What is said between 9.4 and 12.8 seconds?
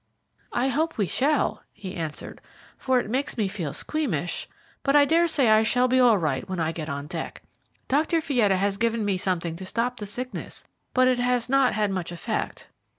to stop the sickness, but it has not had much effect."